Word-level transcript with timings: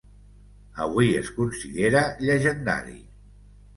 Avui 0.85 1.11
es 1.19 1.29
considera 1.37 2.03
llegendari. 2.25 2.99